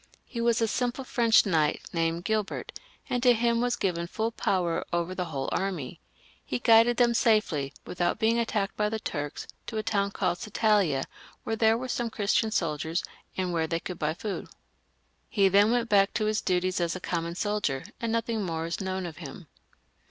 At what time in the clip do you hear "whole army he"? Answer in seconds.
5.25-6.57